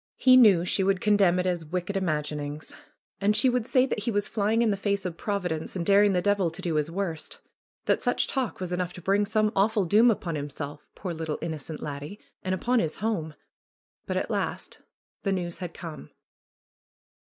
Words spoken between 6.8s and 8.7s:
worst; that such talk